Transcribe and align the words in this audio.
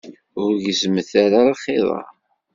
Ur 0.41 0.51
gezzmet 0.63 1.11
ara 1.23 1.39
lxiḍ-a. 1.51 2.01